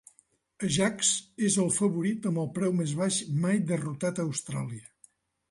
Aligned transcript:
Ajax 0.67 1.11
és 1.49 1.57
el 1.63 1.69
favorit 1.75 2.25
amb 2.31 2.41
el 2.45 2.49
preu 2.57 2.75
més 2.79 2.95
baix 3.03 3.21
mai 3.45 3.61
derrotat 3.75 4.25
a 4.25 4.29
Austràlia. 4.31 4.91